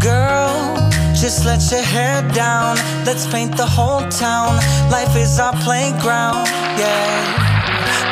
[0.00, 0.76] Girl,
[1.14, 2.76] just let your hair down.
[3.06, 4.56] Let's paint the whole town.
[4.90, 7.56] Life is our playground, yeah.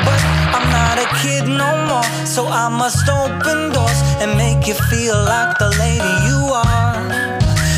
[0.05, 0.21] But
[0.55, 5.17] I'm not a kid no more, so I must open doors and make you feel
[5.17, 6.95] like the lady you are.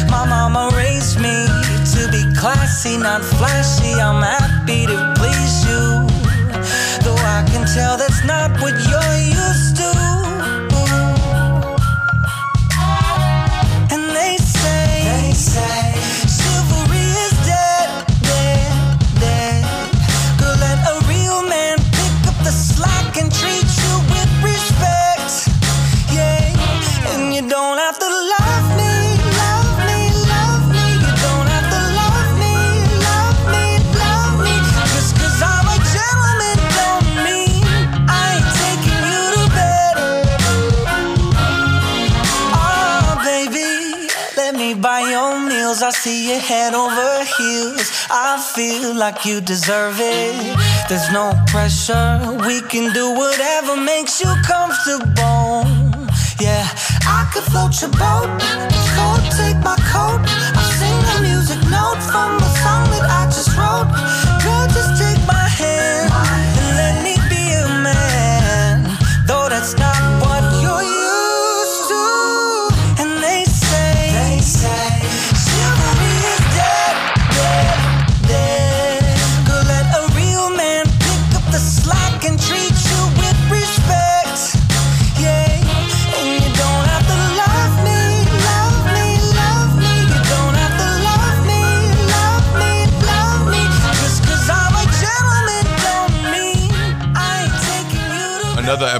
[0.08, 1.46] My mama raised me
[1.92, 3.94] to be classy, not flashy.
[3.94, 6.06] I'm happy to please you.
[7.02, 9.35] Though I can tell that's not what you're
[45.86, 47.92] I see you head over heels.
[48.10, 50.58] I feel like you deserve it.
[50.88, 52.18] There's no pressure.
[52.44, 55.62] We can do whatever makes you comfortable.
[56.40, 56.66] Yeah,
[57.06, 58.95] I could float your boat.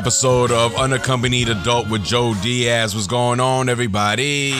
[0.07, 2.95] Episode of Unaccompanied Adult with Joe Diaz.
[2.95, 4.53] What's going on, everybody?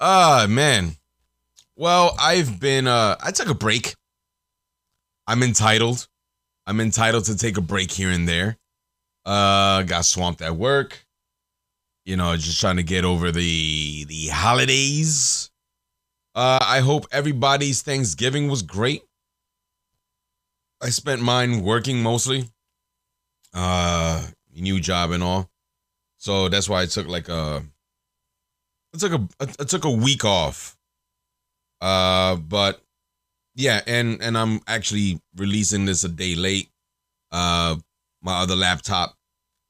[0.00, 0.96] Ah, man.
[1.76, 3.94] Well, I've been, uh, I took a break.
[5.26, 6.08] I'm entitled.
[6.66, 8.56] I'm entitled to take a break here and there.
[9.26, 11.04] Uh, got swamped at work.
[12.06, 15.50] You know, just trying to get over the the holidays.
[16.34, 19.02] Uh, I hope everybody's Thanksgiving was great.
[20.82, 22.48] I spent mine working mostly.
[23.52, 25.50] Uh new job and all.
[26.18, 27.62] So that's why I took like a
[28.94, 30.76] I took a I took a week off.
[31.80, 32.80] Uh but
[33.54, 36.68] yeah, and and I'm actually releasing this a day late.
[37.30, 37.76] Uh
[38.22, 39.16] my other laptop.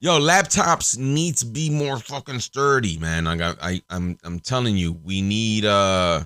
[0.01, 3.27] Yo, laptops need to be more fucking sturdy, man.
[3.27, 6.25] I got I I'm I'm telling you, we need uh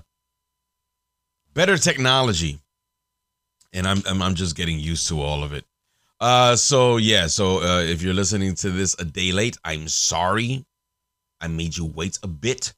[1.53, 2.59] better technology
[3.75, 5.65] and I'm, I'm I'm just getting used to all of it.
[6.19, 10.65] Uh, so yeah, so uh, if you're listening to this a day late, I'm sorry.
[11.41, 12.73] I made you wait a bit.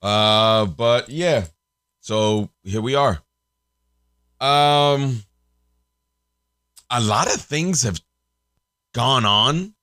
[0.00, 1.46] Uh, but yeah,
[2.00, 3.20] so here we are.
[4.40, 5.22] Um,
[6.90, 8.00] a lot of things have
[8.92, 9.74] gone on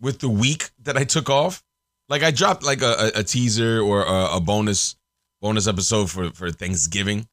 [0.00, 1.62] with the week that I took off.
[2.08, 4.96] Like I dropped like a, a, a teaser or a, a bonus
[5.40, 7.26] bonus episode for for Thanksgiving.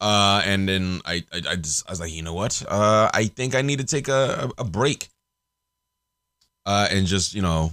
[0.00, 2.62] Uh, and then I, I, I just, I was like, you know what?
[2.68, 5.08] Uh, I think I need to take a, a, break.
[6.66, 7.72] Uh, and just, you know,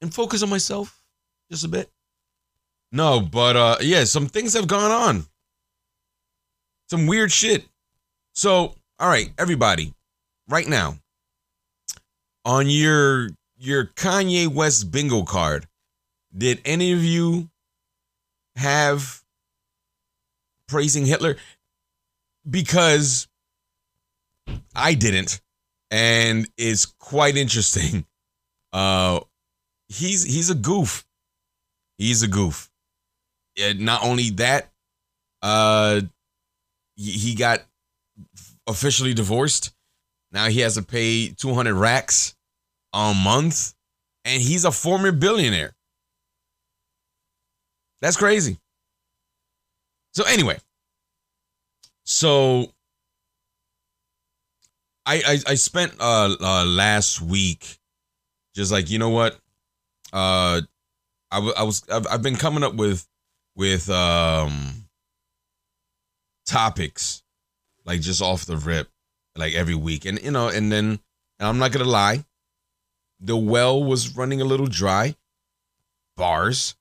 [0.00, 1.02] and focus on myself
[1.50, 1.90] just a bit.
[2.92, 5.26] No, but, uh, yeah, some things have gone on.
[6.88, 7.64] Some weird shit.
[8.34, 9.94] So, all right, everybody,
[10.48, 10.96] right now,
[12.44, 15.66] on your, your Kanye West bingo card,
[16.36, 17.48] did any of you
[18.56, 19.19] have
[20.70, 21.36] praising Hitler
[22.48, 23.28] because
[24.74, 25.40] I didn't,
[25.90, 28.06] and it's quite interesting.
[28.72, 29.18] Uh,
[29.88, 31.04] he's he's a goof.
[31.98, 32.70] He's a goof.
[33.60, 34.70] And not only that,
[35.42, 36.02] uh,
[36.94, 37.64] he, got
[38.68, 39.74] officially divorced.
[40.30, 42.36] Now he has to pay two hundred racks
[42.92, 43.74] a month,
[44.24, 45.72] and he's a former billionaire.
[48.00, 48.58] That's crazy.
[50.12, 50.58] So anyway,
[52.04, 52.72] so
[55.06, 57.78] I I, I spent uh, uh last week
[58.54, 59.34] just like you know what,
[60.12, 60.60] uh,
[61.30, 63.06] I, w- I was I've, I've been coming up with
[63.56, 64.86] with um
[66.46, 67.22] topics
[67.84, 68.88] like just off the rip
[69.36, 70.98] like every week and you know and then
[71.38, 72.24] and I'm not gonna lie,
[73.20, 75.14] the well was running a little dry.
[76.16, 76.74] Bars.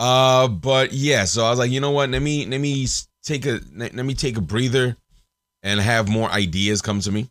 [0.00, 2.10] Uh, but yeah, so I was like, you know what?
[2.10, 2.88] Let me let me
[3.22, 4.96] take a let me take a breather
[5.62, 7.30] and have more ideas come to me.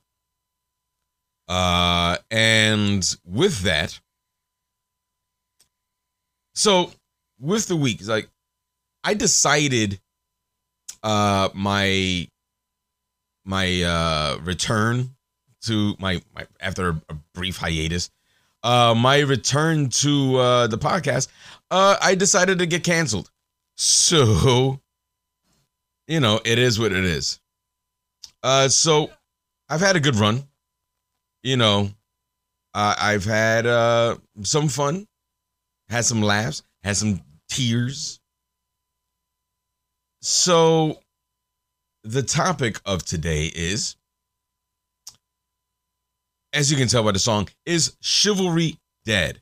[1.49, 3.99] Uh, and with that,
[6.59, 6.91] So
[7.39, 8.29] with the week, like
[9.05, 10.01] I decided
[11.03, 12.27] uh my
[13.45, 15.15] my uh return
[15.61, 18.09] to my, my after a brief hiatus
[18.63, 21.29] uh my return to uh the podcast
[21.71, 23.29] uh i decided to get canceled.
[23.77, 24.79] So
[26.07, 27.39] you know it is what it is.
[28.43, 29.09] Uh so
[29.69, 30.43] i've had a good run.
[31.43, 31.89] You know
[32.73, 35.07] uh, i've had uh some fun
[35.89, 38.19] had some laughs had some tears.
[40.21, 40.99] So
[42.03, 43.95] the topic of today is
[46.53, 49.41] as you can tell by the song, is chivalry dead?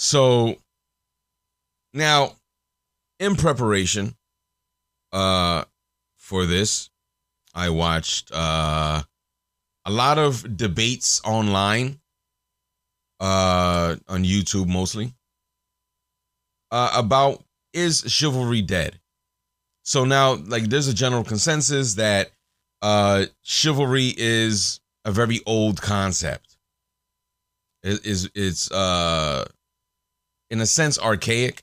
[0.00, 0.54] So
[1.92, 2.36] now,
[3.18, 4.14] in preparation
[5.12, 5.64] uh,
[6.16, 6.88] for this,
[7.52, 9.02] I watched uh,
[9.84, 11.98] a lot of debates online
[13.18, 15.14] uh, on YouTube mostly
[16.70, 17.42] uh, about
[17.72, 19.00] is chivalry dead?
[19.82, 22.30] So now, like, there's a general consensus that
[22.82, 26.56] uh, chivalry is a very old concept.
[27.82, 29.44] It is it's uh
[30.50, 31.62] in a sense archaic.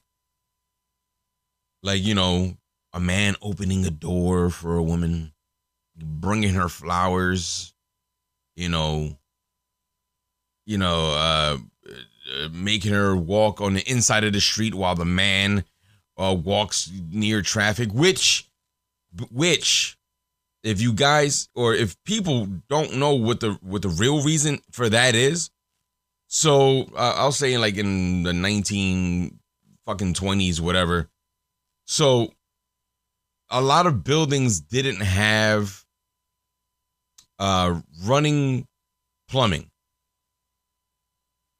[1.83, 2.57] Like, you know,
[2.93, 5.33] a man opening a door for a woman,
[5.95, 7.73] bringing her flowers,
[8.55, 9.17] you know,
[10.65, 11.57] you know, uh
[12.51, 15.63] making her walk on the inside of the street while the man
[16.17, 18.49] uh, walks near traffic, which
[19.31, 19.97] which
[20.63, 24.89] if you guys or if people don't know what the what the real reason for
[24.89, 25.49] that is,
[26.27, 29.39] so uh, I'll say like in the nineteen
[29.85, 31.09] fucking twenties, whatever.
[31.85, 32.33] So
[33.49, 35.85] a lot of buildings didn't have
[37.37, 38.67] uh running
[39.29, 39.69] plumbing.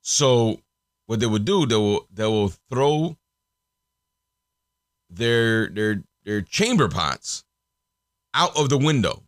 [0.02, 0.60] So
[1.08, 3.18] what they would do, they will they will throw
[5.10, 7.44] their their their chamber pots
[8.34, 9.24] out of the window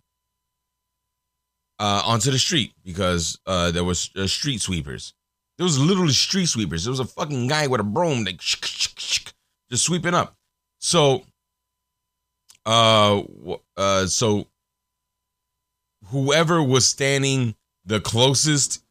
[1.79, 5.13] uh, onto the street because uh, there was uh, street sweepers.
[5.57, 6.83] There was literally street sweepers.
[6.83, 9.33] There was a fucking guy with a broom like just
[9.75, 10.35] sweeping up.
[10.79, 11.23] So,
[12.65, 13.23] uh,
[13.75, 14.47] uh, so
[16.05, 17.55] whoever was standing
[17.85, 18.83] the closest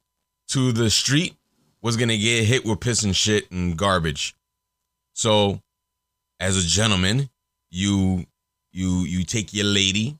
[0.49, 1.37] to the street
[1.83, 4.35] was gonna get hit with piss and shit and garbage.
[5.13, 5.63] So,
[6.41, 7.31] as a gentleman,
[7.71, 8.27] you
[8.73, 10.19] you you take your lady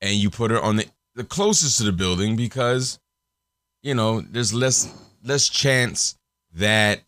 [0.00, 2.98] and you put her on the, the closest to the building because
[3.82, 4.92] you know there's less
[5.24, 6.16] less chance
[6.54, 7.00] that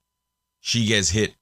[0.60, 1.34] she gets hit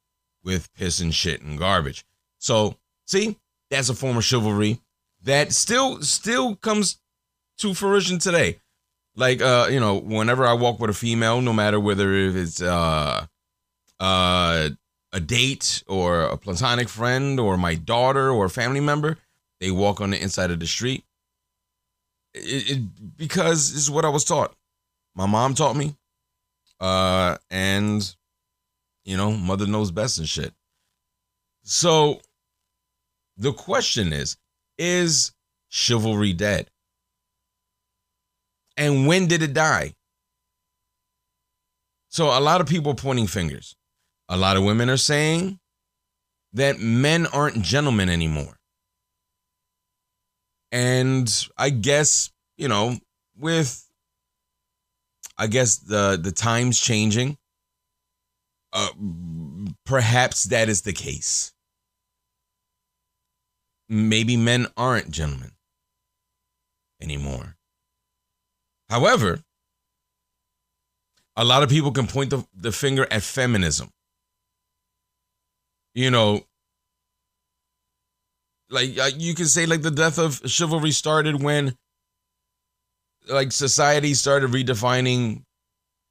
[0.42, 2.04] with piss and shit and garbage.
[2.38, 3.36] So see,
[3.70, 4.80] that's a form of chivalry
[5.22, 6.98] that still still comes
[7.58, 8.58] to fruition today.
[9.16, 12.62] Like uh, you know, whenever I walk with a female, no matter whether if it's
[12.62, 13.26] uh
[13.98, 14.68] uh
[15.12, 19.18] a date or a platonic friend or my daughter or a family member,
[19.60, 21.04] they walk on the inside of the street.
[22.32, 24.54] It, it because it's what I was taught.
[25.14, 25.96] My mom taught me,
[26.80, 28.14] uh, and
[29.04, 30.52] you know, mother knows best and shit.
[31.62, 32.20] So
[33.36, 34.36] the question is:
[34.78, 35.32] Is
[35.68, 36.70] chivalry dead?
[38.76, 39.94] And when did it die?
[42.08, 43.76] So a lot of people pointing fingers.
[44.28, 45.58] A lot of women are saying
[46.52, 48.58] that men aren't gentlemen anymore.
[50.72, 52.96] And I guess, you know,
[53.36, 53.89] with
[55.40, 57.38] I guess the the times changing,
[58.72, 58.90] uh,
[59.84, 61.52] perhaps that is the case.
[63.88, 65.52] Maybe men aren't gentlemen
[67.02, 67.56] anymore.
[68.88, 69.40] However,
[71.34, 73.90] a lot of people can point the, the finger at feminism
[75.94, 76.42] you know,
[78.68, 81.76] like uh, you can say like the death of chivalry started when
[83.30, 85.44] like society started redefining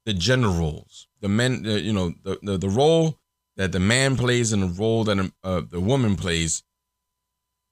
[0.06, 1.06] the gender roles.
[1.20, 3.18] The men uh, you know the, the, the role
[3.56, 6.62] that the man plays and the role that uh, the woman plays.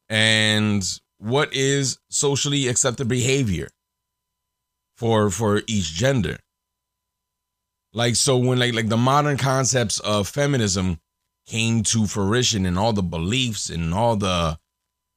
[0.08, 0.82] And
[1.18, 3.68] what is socially accepted behavior
[4.96, 6.38] for for each gender?
[7.92, 10.98] Like so when like like the modern concepts of feminism
[11.46, 14.58] came to fruition and all the beliefs and all the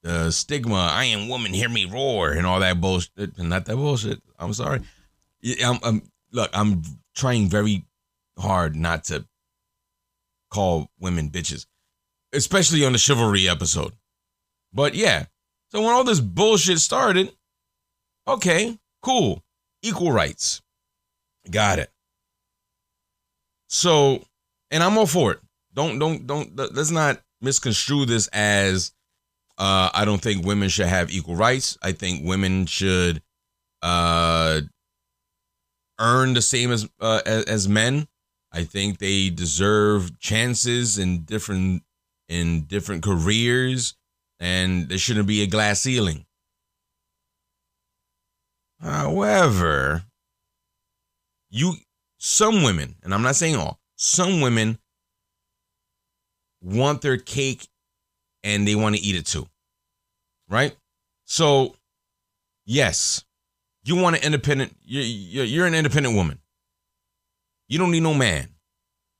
[0.03, 3.37] the stigma, I am woman, hear me roar, and all that bullshit.
[3.37, 4.21] And not that bullshit.
[4.39, 4.81] I'm sorry.
[5.63, 6.49] I'm, I'm look.
[6.53, 6.83] I'm
[7.15, 7.85] trying very
[8.37, 9.25] hard not to
[10.49, 11.65] call women bitches,
[12.33, 13.93] especially on the chivalry episode.
[14.73, 15.25] But yeah,
[15.69, 17.33] so when all this bullshit started,
[18.27, 19.43] okay, cool,
[19.81, 20.61] equal rights,
[21.49, 21.91] got it.
[23.67, 24.23] So
[24.71, 25.39] and I'm all for it.
[25.73, 28.93] Don't don't don't let's not misconstrue this as
[29.57, 31.77] uh I don't think women should have equal rights.
[31.81, 33.21] I think women should
[33.81, 34.61] uh
[35.99, 38.07] earn the same as uh, as, as men.
[38.51, 41.83] I think they deserve chances in different
[42.27, 43.95] in different careers
[44.39, 46.25] and there shouldn't be a glass ceiling.
[48.81, 50.03] However,
[51.51, 51.75] you
[52.17, 54.79] some women, and I'm not saying all, some women
[56.61, 57.67] want their cake
[58.43, 59.47] and they want to eat it too.
[60.49, 60.75] Right?
[61.25, 61.75] So,
[62.65, 63.23] yes,
[63.83, 66.39] you want an independent, you're, you're an independent woman.
[67.67, 68.49] You don't need no man.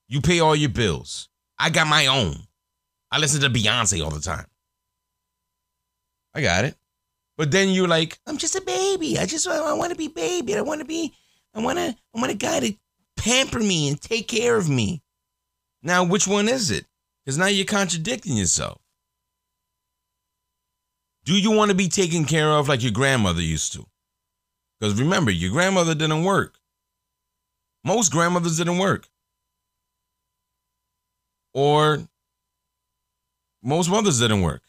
[0.08, 1.30] You pay all your bills.
[1.58, 2.36] I got my own.
[3.12, 4.46] I listen to Beyonce all the time.
[6.34, 6.75] I got it.
[7.38, 9.18] But then you're like, I'm just a baby.
[9.18, 10.56] I just I want to be baby.
[10.56, 11.13] I want to be
[11.54, 12.74] I want to I want a guy to
[13.18, 15.01] pamper me and take care of me.
[15.82, 16.86] Now, which one is it?
[17.24, 18.81] Because now you're contradicting yourself.
[21.24, 23.86] Do you want to be taken care of like your grandmother used to?
[24.80, 26.56] Because remember, your grandmother didn't work.
[27.84, 29.08] Most grandmothers didn't work.
[31.54, 32.08] Or
[33.62, 34.63] most mothers didn't work.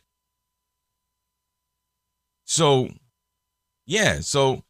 [2.45, 2.89] So,
[3.87, 4.65] yeah, so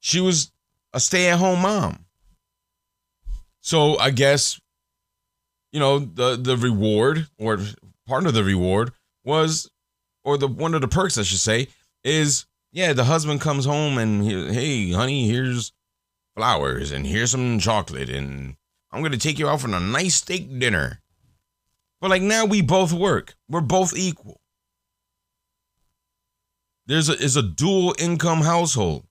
[0.00, 0.50] she was
[0.92, 2.06] a stay at home mom.
[3.60, 4.60] So I guess,
[5.70, 7.58] you know, the the reward or
[8.06, 8.92] part of the reward
[9.24, 9.70] was,
[10.28, 11.68] or the one of the perks I should say
[12.04, 15.72] is, yeah, the husband comes home and he, hey, honey, here's
[16.36, 18.56] flowers and here's some chocolate and
[18.92, 21.00] I'm gonna take you out for a nice steak dinner.
[22.02, 23.36] But like now we both work.
[23.48, 24.38] We're both equal.
[26.84, 29.06] There's a is a dual income household.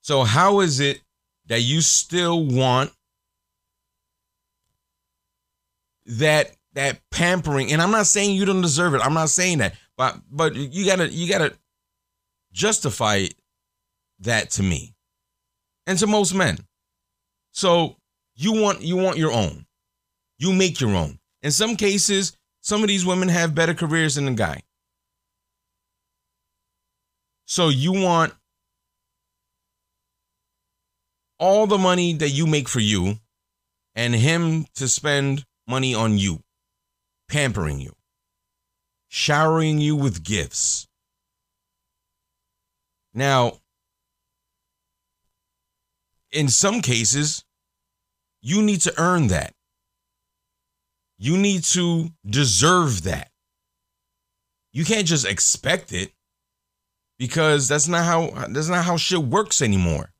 [0.00, 1.02] So how is it
[1.46, 2.90] that you still want
[6.06, 7.72] that that pampering?
[7.72, 9.00] And I'm not saying you don't deserve it.
[9.00, 9.74] I'm not saying that.
[9.96, 11.54] But but you gotta you gotta
[12.52, 13.26] justify
[14.20, 14.94] that to me
[15.86, 16.58] and to most men.
[17.52, 17.96] So
[18.34, 19.66] you want you want your own.
[20.38, 21.18] You make your own.
[21.42, 24.62] In some cases, some of these women have better careers than the guy.
[27.44, 28.32] So you want
[31.38, 33.16] all the money that you make for you
[33.94, 36.40] and him to spend money on you,
[37.32, 37.94] pampering you,
[39.08, 40.86] showering you with gifts.
[43.14, 43.58] Now,
[46.30, 47.44] in some cases,
[48.42, 49.54] you need to earn that.
[51.18, 53.30] You need to deserve that.
[54.72, 56.12] You can't just expect it
[57.18, 60.11] because that's not how that's not how shit works anymore.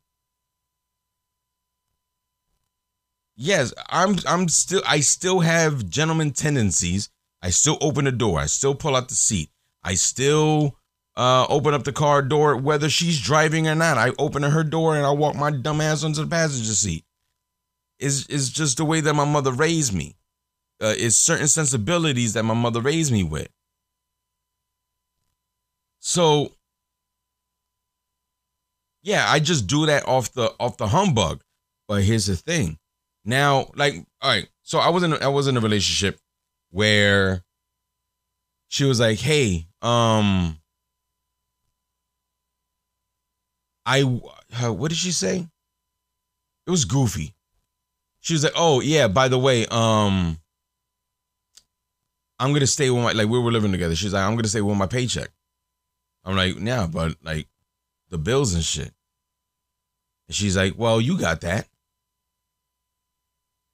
[3.37, 7.09] Yes, I'm I'm still I still have gentleman tendencies.
[7.43, 8.39] I still open the door.
[8.39, 9.51] I still pull out the seat.
[9.83, 10.77] I still
[11.17, 13.99] uh, open up the car door whether she's driving or not.
[13.99, 17.05] I open her door and I walk my dumb ass onto the passenger seat.
[17.99, 20.17] Is is just the way that my mother raised me.
[20.81, 23.49] Uh, it's certain sensibilities that my mother raised me with.
[26.01, 26.53] So
[29.03, 31.43] yeah, I just do that off the off the humbug.
[31.89, 32.79] But here's the thing.
[33.25, 36.19] Now, like, all right, so I was in I was in a relationship
[36.71, 37.45] where
[38.69, 40.59] she was like, "Hey, um,
[43.87, 45.47] I what did she say?
[46.67, 47.35] It was goofy.
[48.21, 50.39] She was like, "Oh yeah, by the way, um,
[52.43, 53.95] I'm gonna stay with my like we were living together.
[53.95, 55.31] She's like, I'm gonna stay with my paycheck.
[56.25, 57.47] I'm like, yeah, but like
[58.11, 58.93] the bills and shit.
[60.27, 61.69] And she's like, well, you got that.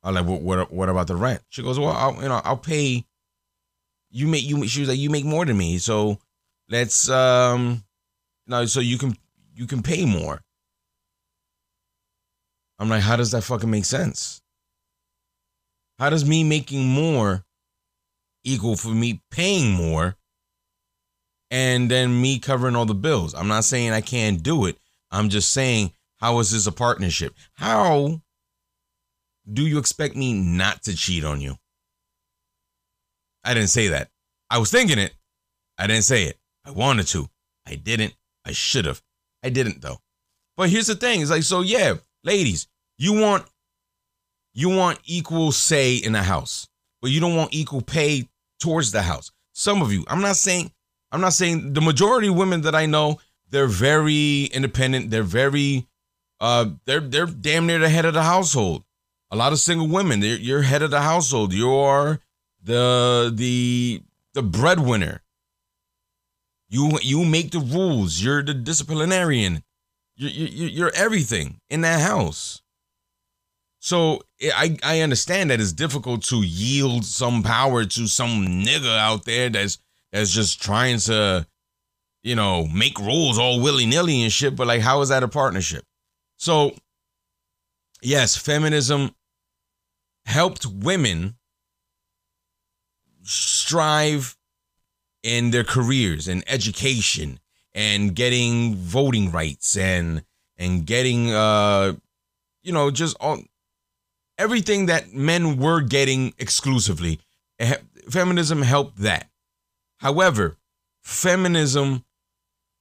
[0.09, 1.43] I'm like, what, what, what about the rent?
[1.51, 3.05] She goes, well, I'll, you know, I'll pay.
[4.11, 4.67] You make you.
[4.67, 6.19] She was like, you make more than me, so
[6.71, 7.85] let's um,
[8.47, 9.15] no, so you can
[9.55, 10.41] you can pay more.
[12.79, 14.41] I'm like, how does that fucking make sense?
[15.99, 17.45] How does me making more
[18.45, 20.17] equal for me paying more
[21.51, 23.35] and then me covering all the bills?
[23.35, 24.79] I'm not saying I can't do it.
[25.11, 27.35] I'm just saying, how is this a partnership?
[27.53, 28.23] How
[29.51, 31.57] do you expect me not to cheat on you?
[33.45, 34.11] I didn't say that.
[34.51, 35.15] I was thinking it.
[35.79, 36.39] I didn't say it.
[36.65, 37.29] I wanted to.
[37.67, 38.15] I didn't.
[38.45, 39.03] I should have.
[39.43, 39.99] I didn't though.
[40.57, 41.21] But here's the thing.
[41.21, 42.67] It's like, so yeah, ladies,
[42.99, 43.45] you want
[44.55, 46.69] you want equal say in the house,
[47.01, 48.29] but you don't want equal pay
[48.59, 49.31] towards the house.
[49.53, 50.73] Some of you, I'm not saying,
[51.13, 55.11] I'm not saying the majority of women that I know, they're very independent.
[55.11, 55.87] They're very,
[56.41, 58.83] uh, they're they're damn near the head of the household.
[59.31, 61.53] A lot of single women, you're, head of the household.
[61.53, 62.21] You're
[62.63, 64.03] the the
[64.35, 65.23] the breadwinner.
[66.71, 68.23] You you make the rules.
[68.23, 69.63] You're the disciplinarian.
[70.17, 72.63] You're, you're, you're everything in that house.
[73.81, 79.25] So I I understand that it's difficult to yield some power to some nigga out
[79.25, 79.79] there that's
[80.13, 81.47] that's just trying to,
[82.23, 84.57] you know, make rules all willy nilly and shit.
[84.57, 85.85] But like, how is that a partnership?
[86.37, 86.73] So,
[88.03, 89.15] yes, feminism
[90.29, 91.35] helped women
[93.23, 94.37] strive
[95.23, 97.41] in their careers and education
[97.75, 100.23] and getting voting rights and
[100.59, 101.95] and getting uh
[102.63, 103.39] you know just all
[104.37, 107.19] everything that men were getting exclusively.
[108.11, 109.31] Feminism helped that.
[109.97, 110.59] However
[111.03, 112.05] feminism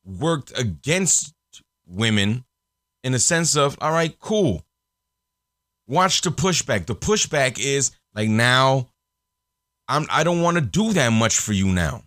[0.03, 1.33] worked against
[1.87, 2.43] women
[3.05, 4.66] in the sense of all right cool
[5.87, 8.87] watch the pushback the pushback is like now
[9.87, 12.03] I'm I don't want to do that much for you now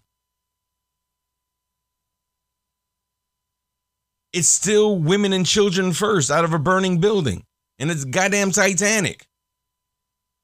[4.33, 7.45] it's still women and children first out of a burning building.
[7.79, 9.27] And it's goddamn Titanic.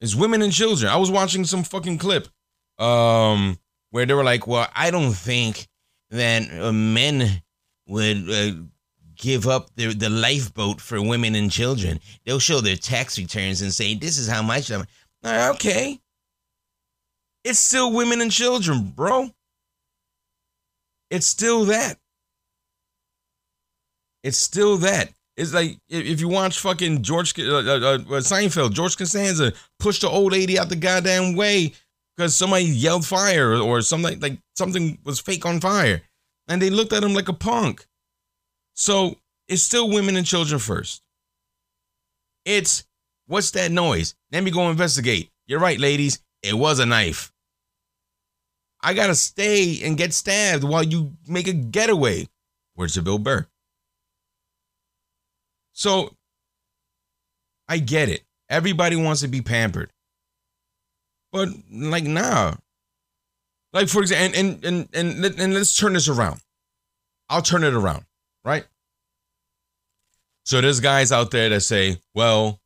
[0.01, 0.91] It's women and children.
[0.91, 2.27] I was watching some fucking clip
[2.79, 3.59] um,
[3.91, 5.67] where they were like, well, I don't think
[6.11, 7.41] that uh, men
[7.87, 8.51] would uh,
[9.17, 11.99] give up their, the lifeboat for women and children.
[12.25, 14.85] They'll show their tax returns and say, this is how much I'm.
[15.23, 15.99] Uh, okay.
[17.43, 19.29] It's still women and children, bro.
[21.09, 21.97] It's still that.
[24.23, 25.09] It's still that.
[25.37, 30.09] It's like if you watch fucking George uh, uh, uh, Seinfeld, George Costanza pushed the
[30.09, 31.73] old lady out the goddamn way
[32.15, 36.01] because somebody yelled fire or something like something was fake on fire,
[36.47, 37.85] and they looked at him like a punk.
[38.77, 39.15] So
[39.47, 41.01] it's still women and children first.
[42.45, 42.85] It's
[43.25, 44.13] what's that noise?
[44.31, 45.31] Let me go investigate.
[45.47, 46.19] You're right, ladies.
[46.43, 47.33] It was a knife.
[48.79, 52.27] I gotta stay and get stabbed while you make a getaway.
[52.75, 53.47] Where's the Bill Burr?
[55.73, 56.15] So
[57.67, 58.23] I get it.
[58.47, 59.91] Everybody wants to be pampered.
[61.31, 62.53] But like nah.
[63.73, 66.41] Like for example, and and and and, and let's turn this around.
[67.27, 68.05] I'll turn it around,
[68.47, 68.65] right?
[70.45, 72.61] So there's guys out there that say, well,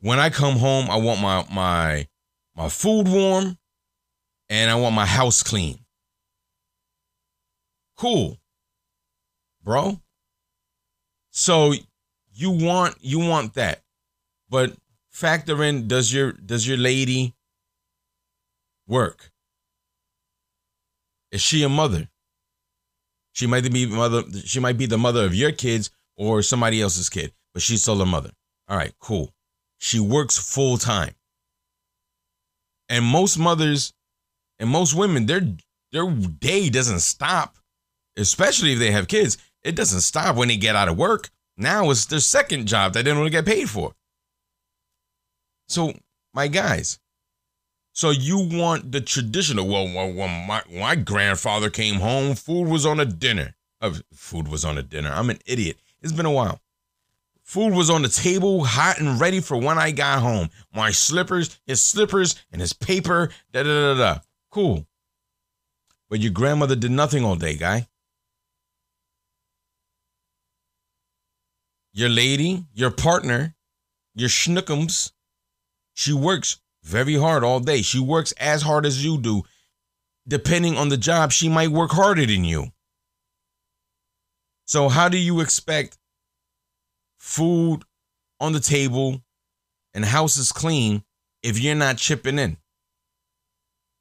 [0.00, 2.06] when I come home, I want my my
[2.54, 3.56] my food warm
[4.50, 5.78] and I want my house clean.
[7.96, 8.36] Cool.
[9.64, 10.00] Bro,
[11.30, 11.72] so
[12.34, 13.80] you want you want that.
[14.50, 14.74] But
[15.12, 17.34] factor in does your does your lady
[18.86, 19.30] work?
[21.30, 22.11] Is she a mother?
[23.32, 27.08] She might be mother she might be the mother of your kids or somebody else's
[27.08, 28.30] kid, but she's still a mother.
[28.68, 29.32] All right, cool.
[29.78, 31.14] She works full time.
[32.88, 33.92] And most mothers
[34.58, 35.42] and most women, their
[35.92, 37.56] their day doesn't stop,
[38.16, 39.38] especially if they have kids.
[39.62, 41.30] It doesn't stop when they get out of work.
[41.56, 43.94] Now it's their second job that they don't want to get paid for.
[45.68, 45.94] So,
[46.34, 46.98] my guys,
[47.92, 49.68] so you want the traditional?
[49.68, 53.54] Well, when my, my grandfather came home, food was on a dinner.
[53.80, 55.10] Uh, food was on a dinner.
[55.12, 55.78] I'm an idiot.
[56.00, 56.60] It's been a while.
[57.42, 60.48] Food was on the table, hot and ready for when I got home.
[60.74, 63.30] My slippers, his slippers, and his paper.
[63.52, 64.20] Da da da da.
[64.50, 64.86] Cool.
[66.08, 67.88] But your grandmother did nothing all day, guy.
[71.92, 73.54] your lady, your partner,
[74.14, 75.12] your schnookums,
[75.94, 77.82] she works very hard all day.
[77.82, 79.42] She works as hard as you do.
[80.26, 82.68] Depending on the job, she might work harder than you.
[84.66, 85.98] So, how do you expect
[87.18, 87.82] food
[88.40, 89.20] on the table
[89.94, 91.02] and houses clean
[91.42, 92.56] if you're not chipping in?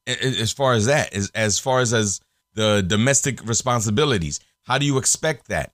[0.08, 2.22] As far as that, as, as far as, as
[2.54, 5.74] the domestic responsibilities, how do you expect that?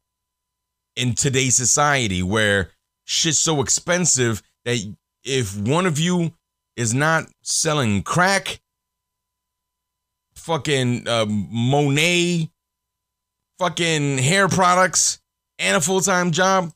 [0.98, 2.72] in today's society where
[3.06, 4.78] shit's so expensive that
[5.24, 6.34] if one of you
[6.78, 8.62] is not selling crack,
[10.36, 12.50] fucking uh, Monat,
[13.58, 15.20] fucking hair products,
[15.60, 16.72] and a full time job,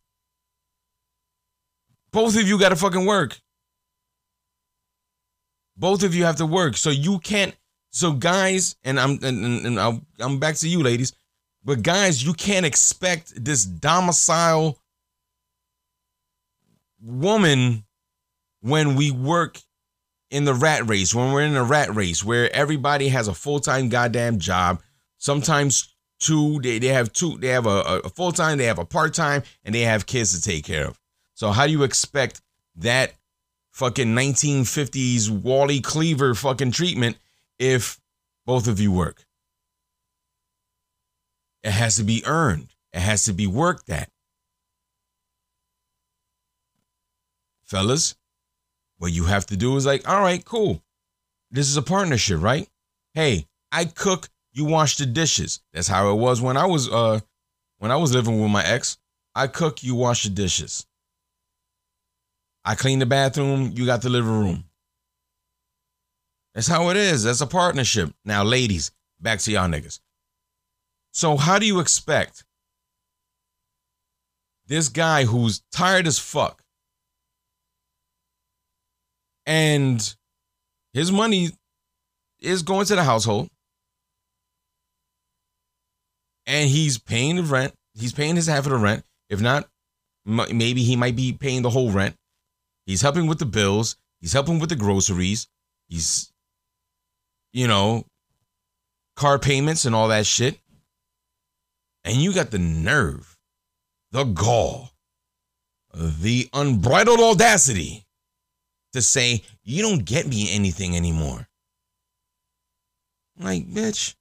[2.11, 3.39] both of you got to fucking work.
[5.77, 6.75] Both of you have to work.
[6.75, 7.55] So you can't.
[7.91, 11.13] So guys, and I'm and, and, and I'm back to you, ladies.
[11.63, 14.79] But guys, you can't expect this domicile
[17.01, 17.83] woman
[18.61, 19.59] when we work
[20.31, 23.89] in the rat race, when we're in a rat race where everybody has a full-time
[23.89, 24.81] goddamn job,
[25.17, 29.43] sometimes two, they, they have two, they have a, a full-time, they have a part-time,
[29.63, 30.99] and they have kids to take care of.
[31.35, 32.41] So how do you expect
[32.77, 33.13] that
[33.71, 37.17] fucking 1950s Wally Cleaver fucking treatment
[37.57, 37.99] if
[38.45, 39.25] both of you work.
[41.63, 42.73] It has to be earned.
[42.91, 44.09] It has to be worked at.
[47.63, 48.15] Fellas,
[49.01, 50.79] what you have to do is like, all right, cool.
[51.49, 52.69] This is a partnership, right?
[53.15, 55.59] Hey, I cook, you wash the dishes.
[55.73, 57.19] That's how it was when I was uh
[57.79, 58.99] when I was living with my ex.
[59.33, 60.85] I cook, you wash the dishes.
[62.63, 64.65] I clean the bathroom, you got the living room.
[66.53, 67.23] That's how it is.
[67.23, 68.13] That's a partnership.
[68.23, 69.99] Now, ladies, back to y'all niggas.
[71.11, 72.45] So, how do you expect
[74.67, 76.60] this guy who's tired as fuck
[79.45, 80.15] and
[80.93, 81.49] his money
[82.39, 83.49] is going to the household
[86.45, 89.03] and he's paying the rent, he's paying his half of the rent.
[89.29, 89.67] If not,
[90.25, 92.15] maybe he might be paying the whole rent.
[92.85, 95.47] He's helping with the bills, he's helping with the groceries,
[95.87, 96.31] he's,
[97.53, 98.05] you know,
[99.15, 100.59] car payments and all that shit.
[102.03, 103.37] And you got the nerve,
[104.11, 104.89] the gall,
[105.93, 108.05] the unbridled audacity
[108.93, 111.47] to say, you don't get me anything anymore.
[113.39, 114.15] Like, bitch,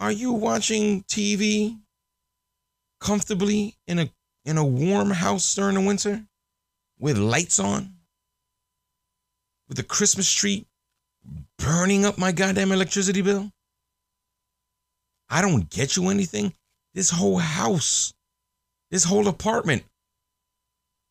[0.00, 1.78] are you watching TV
[3.00, 4.10] comfortably in a
[4.44, 6.24] in a warm house during the winter
[6.98, 7.94] with lights on?
[9.68, 10.66] With a Christmas tree
[11.58, 13.52] burning up my goddamn electricity bill?
[15.28, 16.54] I don't get you anything.
[16.94, 18.14] This whole house,
[18.90, 19.84] this whole apartment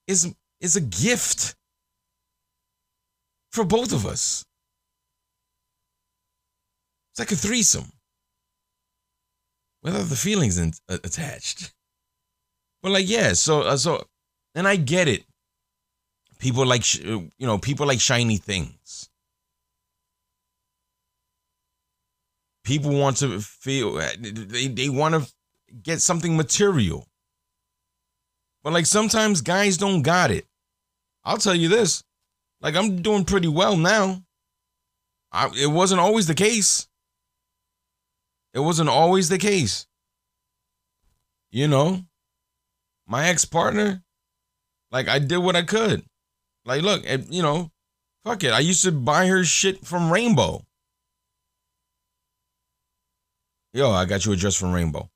[0.07, 1.55] is is a gift
[3.51, 4.45] for both of us.
[7.11, 7.91] It's like a threesome
[9.81, 11.73] without the feelings in, uh, attached.
[12.81, 14.05] But like, yeah, so uh, so,
[14.55, 15.23] and I get it.
[16.39, 19.09] People like sh- uh, you know, people like shiny things.
[22.63, 25.31] People want to feel uh, they they want to
[25.81, 27.07] get something material.
[28.63, 30.46] But like sometimes guys don't got it.
[31.27, 32.03] I'll tell you this.
[32.61, 34.23] Like I'm doing pretty well now.
[35.29, 36.87] I, it wasn't always the case.
[38.53, 39.85] It wasn't always the case.
[41.51, 41.99] You know,
[43.05, 44.03] my ex partner,
[44.89, 46.05] like I did what I could.
[46.63, 47.71] Like, look, you know,
[48.23, 48.53] fuck it.
[48.53, 50.63] I used to buy her shit from Rainbow.
[53.73, 55.09] Yo, I got you a dress from Rainbow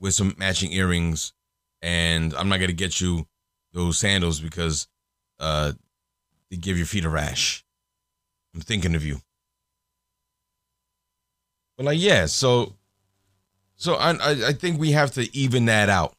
[0.00, 1.32] with some matching earrings,
[1.80, 3.26] and I'm not gonna get you
[3.72, 4.88] those sandals because
[5.38, 5.72] uh
[6.50, 7.64] they give your feet a rash.
[8.54, 9.20] I'm thinking of you.
[11.76, 12.74] But like, yeah, so
[13.76, 16.14] so I I think we have to even that out.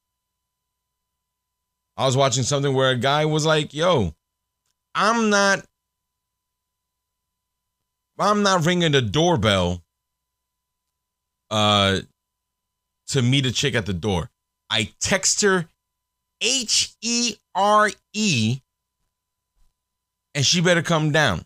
[1.97, 4.15] I was watching something where a guy was like, "Yo,
[4.95, 5.63] I'm not
[8.17, 9.83] I'm not ringing the doorbell
[11.49, 11.99] uh
[13.07, 14.29] to meet a chick at the door.
[14.69, 15.67] I text her
[16.41, 18.61] H E R E
[20.33, 21.45] and she better come down.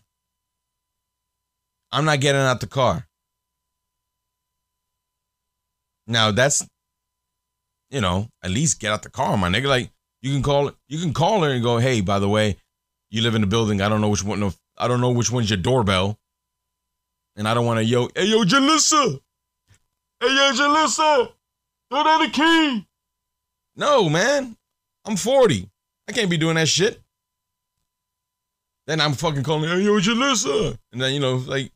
[1.92, 3.06] I'm not getting out the car.
[6.06, 6.66] Now that's,
[7.90, 9.66] you know, at least get out the car, my nigga.
[9.66, 9.90] Like
[10.22, 12.56] you can call you can call her and go, hey, by the way,
[13.10, 13.80] you live in the building.
[13.80, 14.52] I don't know which one.
[14.78, 16.18] I don't know which one's your doorbell,
[17.34, 19.20] and I don't want to yo, hey yo, Jalissa,
[20.20, 21.32] hey yo, Jalissa,
[21.90, 22.86] throw down the key.
[23.74, 24.55] No, man,
[25.06, 25.70] I'm 40.
[26.08, 27.00] I can't be doing that shit.
[28.86, 31.72] Then I'm fucking calling, hey yo, Jalissa, and then you know, like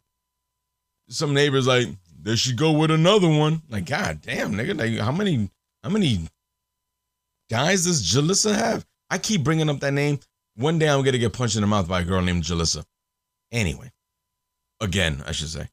[1.08, 1.88] some neighbors like,
[2.22, 3.62] there she go with another one.
[3.68, 4.78] Like, god damn, nigga.
[4.78, 5.50] Like, how many,
[5.82, 6.28] how many
[7.50, 8.86] guys does Jalissa have?
[9.08, 10.20] I keep bringing up that name.
[10.54, 12.84] One day I'm gonna get punched in the mouth by a girl named Jalissa.
[13.50, 13.90] Anyway,
[14.80, 15.68] again, I should say.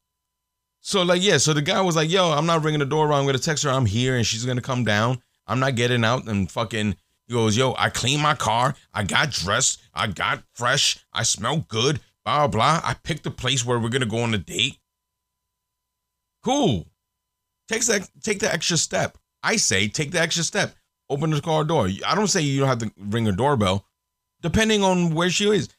[0.81, 1.37] So like, yeah.
[1.37, 3.17] So the guy was like, "Yo, I'm not ringing the doorbell.
[3.17, 3.69] I'm gonna text her.
[3.69, 5.21] I'm here, and she's gonna come down.
[5.45, 6.95] I'm not getting out and fucking."
[7.27, 8.75] He goes, "Yo, I cleaned my car.
[8.93, 9.81] I got dressed.
[9.93, 10.97] I got fresh.
[11.13, 11.99] I smell good.
[12.23, 12.81] Blah blah.
[12.83, 14.79] I picked the place where we're gonna go on a date.
[16.43, 16.87] Cool.
[17.67, 19.17] Takes that take the extra step.
[19.43, 20.75] I say take the extra step.
[21.09, 21.89] Open the car door.
[22.05, 23.85] I don't say you don't have to ring a doorbell.
[24.41, 25.69] Depending on where she is.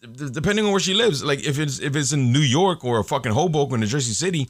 [0.00, 1.22] Depending on where she lives.
[1.22, 4.48] Like if it's if it's in New York or a fucking Hoboken or Jersey City,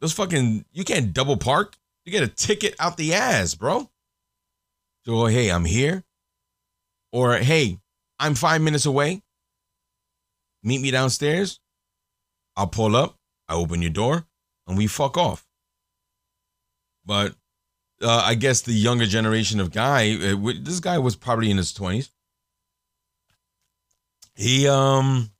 [0.00, 1.76] those fucking you can't double park.
[2.04, 3.90] You get a ticket out the ass, bro.
[5.06, 6.02] So hey, I'm here.
[7.12, 7.78] Or hey,
[8.18, 9.22] I'm five minutes away.
[10.64, 11.60] Meet me downstairs.
[12.56, 13.16] I'll pull up.
[13.48, 14.26] I open your door
[14.66, 15.46] and we fuck off.
[17.04, 17.36] But
[18.02, 21.72] uh, I guess the younger generation of guy, uh, this guy was probably in his
[21.72, 22.10] 20s,
[24.34, 25.30] he um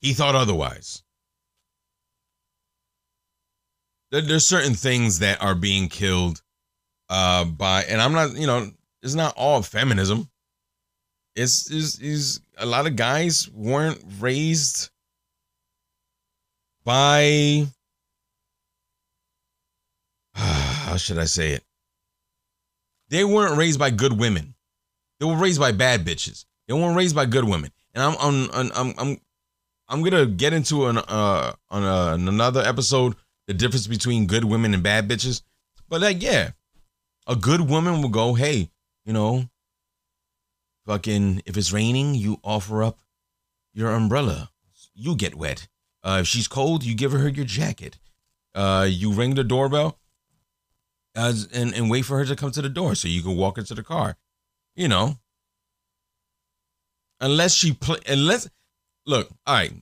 [0.00, 1.02] he thought otherwise.
[4.10, 6.42] There, there's certain things that are being killed
[7.10, 8.70] uh by and I'm not, you know,
[9.02, 10.30] it's not all feminism.
[11.36, 14.90] It's is is a lot of guys weren't raised
[16.84, 17.66] by
[20.34, 21.64] how should I say it?
[23.08, 24.54] They weren't raised by good women.
[25.18, 26.46] They were raised by bad bitches.
[26.66, 27.70] They weren't raised by good women.
[27.94, 29.20] And I'm I'm I'm I'm
[29.88, 34.74] I'm gonna get into an uh on a, another episode the difference between good women
[34.74, 35.42] and bad bitches.
[35.88, 36.50] But like yeah,
[37.30, 38.70] a good woman will go, hey,
[39.04, 39.48] you know,
[40.84, 42.98] fucking if it's raining, you offer up
[43.72, 44.50] your umbrella.
[44.94, 45.68] You get wet.
[46.02, 47.98] Uh, if she's cold, you give her your jacket.
[48.52, 49.96] Uh, you ring the doorbell
[51.14, 53.58] as and, and wait for her to come to the door so you can walk
[53.58, 54.16] into the car.
[54.74, 55.14] You know.
[57.20, 58.48] Unless she play unless
[59.06, 59.72] look, all right.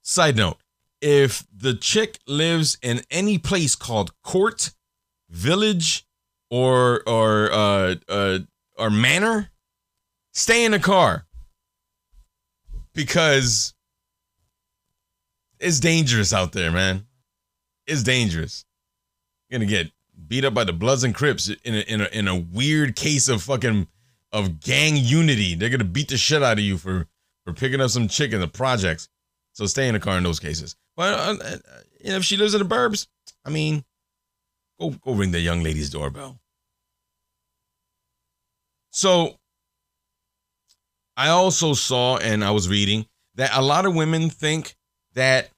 [0.00, 0.56] Side note,
[1.02, 4.70] if the chick lives in any place called court,
[5.30, 6.06] village,
[6.50, 8.38] or or uh uh
[8.76, 9.50] or manor,
[10.32, 11.24] stay in the car.
[12.94, 13.74] Because
[15.60, 17.06] it's dangerous out there, man.
[17.86, 18.64] It's dangerous.
[19.48, 19.92] You're gonna get
[20.26, 23.28] beat up by the Bloods and Crips in a, in a in a weird case
[23.28, 23.86] of fucking
[24.32, 25.54] of gang unity.
[25.54, 27.06] They're gonna beat the shit out of you for
[27.44, 29.08] for picking up some chick in the projects.
[29.52, 30.76] So stay in the car in those cases.
[30.96, 31.56] But uh, uh,
[32.00, 33.06] if she lives in the burbs,
[33.44, 33.84] I mean,
[34.80, 36.38] go go ring the young lady's doorbell.
[38.90, 39.36] So
[41.16, 44.74] I also saw and I was reading that a lot of women think
[45.14, 45.50] that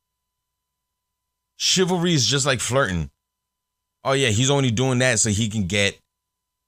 [1.56, 3.11] chivalry is just like flirting.
[4.04, 5.98] Oh yeah, he's only doing that so he can get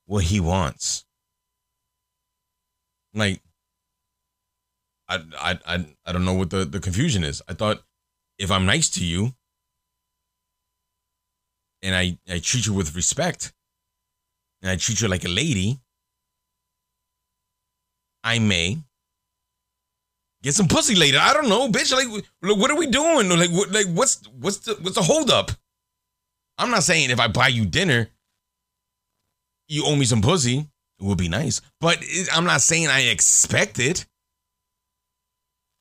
[0.06, 1.04] what he wants.
[3.14, 3.40] Like
[5.08, 7.42] I I I, I don't know what the, the confusion is.
[7.48, 7.82] I thought
[8.38, 9.34] if I'm nice to you
[11.82, 13.52] and I, I treat you with respect
[14.62, 15.80] and I treat you like a lady,
[18.24, 18.78] I may
[20.42, 21.18] get some pussy later.
[21.20, 21.92] I don't know, bitch.
[21.92, 23.28] Like, look, what are we doing?
[23.28, 25.50] Like, what, like, what's what's the what's the holdup?
[26.58, 28.08] I'm not saying if I buy you dinner,
[29.68, 30.58] you owe me some pussy.
[30.58, 34.06] It would be nice, but it, I'm not saying I expect it.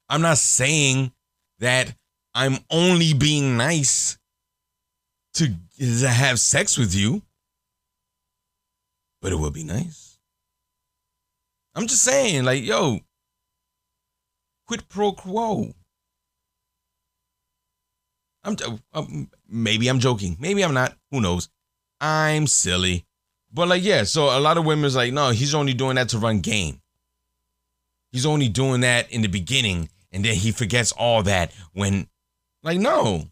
[0.10, 1.12] I'm not saying
[1.60, 1.96] that
[2.34, 4.18] I'm only being nice
[5.36, 7.22] to, to have sex with you,
[9.22, 10.18] but it would be nice.
[11.76, 13.00] I'm just saying, like, yo,
[14.68, 15.74] quid pro quo.
[18.44, 18.58] I'm
[18.94, 20.96] um, maybe I'm joking, maybe I'm not.
[21.12, 21.48] Who knows?
[22.00, 23.06] I'm silly,
[23.54, 24.04] but like, yeah.
[24.04, 26.82] So a lot of women's like, no, he's only doing that to run game.
[28.12, 32.08] He's only doing that in the beginning, and then he forgets all that when,
[32.64, 33.31] like, no.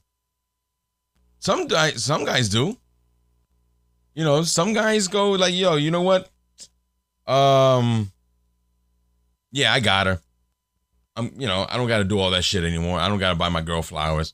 [1.40, 2.78] Some guys, some guys do.
[4.14, 6.30] You know, some guys go like, yo, you know what?
[7.26, 8.12] Um,
[9.52, 10.22] yeah, I got her.
[11.16, 13.00] I'm, you know, I don't got to do all that shit anymore.
[13.00, 14.34] I don't got to buy my girl flowers.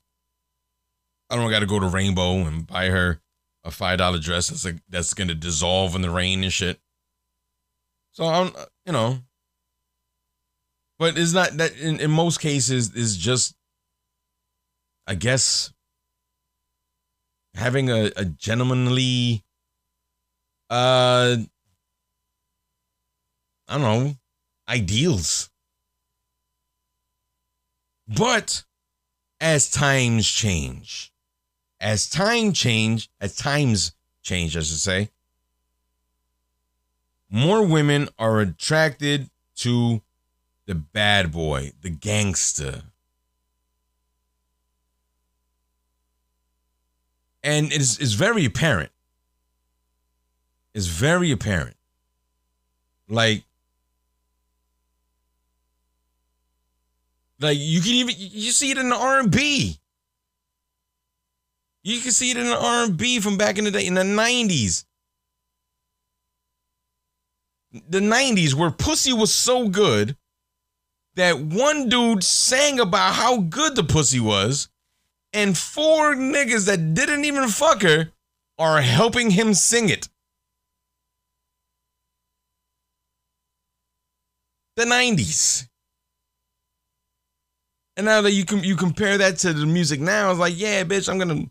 [1.29, 3.19] I don't got to go to Rainbow and buy her
[3.65, 6.79] a five dollar dress that's like that's gonna dissolve in the rain and shit.
[8.11, 8.51] So I'm,
[8.85, 9.17] you know,
[10.99, 13.55] but it's not that in, in most cases is just,
[15.07, 15.73] I guess,
[17.55, 19.43] having a, a gentlemanly,
[20.69, 21.37] uh,
[23.67, 24.15] I don't know,
[24.67, 25.49] ideals.
[28.07, 28.63] But
[29.41, 31.11] as times change,
[31.79, 35.09] as time change, as times change, I should say,
[37.29, 40.01] more women are attracted to
[40.65, 42.83] the bad boy, the gangster.
[47.45, 48.91] And it is, it's very apparent.
[50.73, 51.77] It's very apparent.
[53.07, 53.43] Like,
[57.39, 59.77] like you can even you see it in the R and B.
[61.83, 63.93] You can see it in the R and B from back in the day in
[63.93, 64.83] the nineties.
[67.89, 70.17] The nineties where pussy was so good
[71.13, 74.67] that one dude sang about how good the pussy was,
[75.35, 78.11] and four niggas that didn't even fuck her
[78.57, 80.07] are helping him sing it.
[84.77, 85.67] The 90s.
[87.97, 90.83] And now that you can you compare that to the music now, it's like, yeah,
[90.83, 91.43] bitch, I'm gonna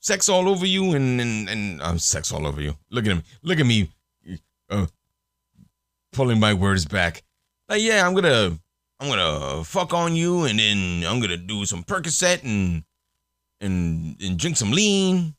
[0.00, 2.74] sex all over you and and and I'm uh, sex all over you.
[2.90, 3.88] Look at me, Look at me
[4.70, 4.86] uh,
[6.12, 7.22] pulling my words back.
[7.68, 8.58] like yeah, I'm gonna
[9.00, 12.84] I'm gonna fuck on you, and then I'm gonna do some Percocet and
[13.60, 15.34] and and drink some lean,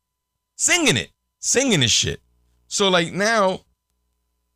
[0.55, 2.21] singing it, singing this shit.
[2.67, 3.61] So like now,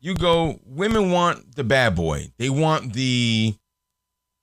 [0.00, 0.60] you go.
[0.64, 2.32] Women want the bad boy.
[2.38, 3.54] They want the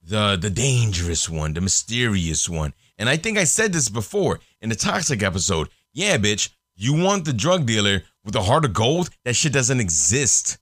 [0.04, 2.74] the the dangerous one, the mysterious one.
[2.98, 5.70] And I think I said this before in the toxic episode.
[5.94, 9.10] Yeah, bitch, you want the drug dealer with a heart of gold?
[9.24, 10.58] That shit doesn't exist.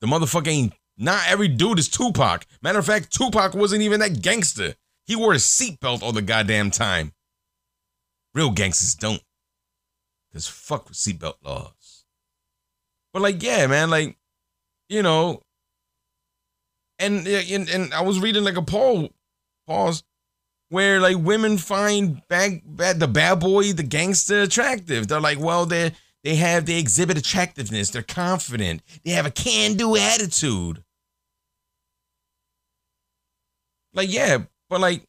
[0.00, 0.74] The motherfucker ain't.
[0.96, 2.46] Not every dude is Tupac.
[2.62, 4.74] Matter of fact, Tupac wasn't even that gangster.
[5.06, 7.12] He wore a seatbelt all the goddamn time.
[8.34, 9.22] Real gangsters don't.
[10.32, 12.04] Cause fuck with seatbelt laws.
[13.12, 14.16] But like, yeah, man, like,
[14.88, 15.42] you know,
[16.98, 19.10] and and and I was reading like a poll,
[19.68, 20.02] pause,
[20.70, 25.06] where like women find bad, bad the bad boy, the gangster attractive.
[25.06, 25.92] They're like, well, they
[26.24, 27.90] they have they exhibit attractiveness.
[27.90, 28.82] They're confident.
[29.04, 30.82] They have a can-do attitude.
[33.92, 35.06] Like, yeah, but like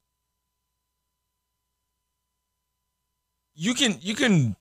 [3.55, 4.55] you can you can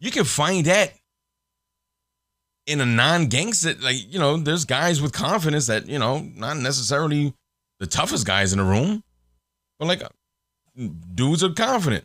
[0.00, 0.92] you can find that
[2.66, 7.34] in a non-gangster like you know there's guys with confidence that you know not necessarily
[7.78, 9.02] the toughest guys in the room
[9.78, 10.02] but like
[11.14, 12.04] dudes are confident.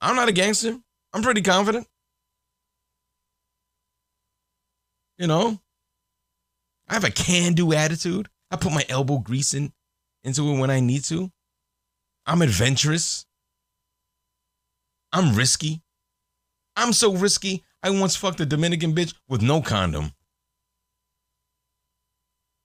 [0.00, 0.78] I'm not a gangster.
[1.12, 1.86] I'm pretty confident.
[5.18, 5.58] You know
[6.88, 8.28] i have a can-do attitude.
[8.50, 9.72] I put my elbow grease in,
[10.24, 11.30] into it when i need to.
[12.24, 13.26] I'm adventurous
[15.12, 15.82] i'm risky
[16.76, 20.12] i'm so risky I once fucked a Dominican bitch with no condom.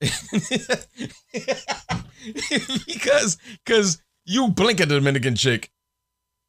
[2.86, 5.70] because because you blink at a Dominican chick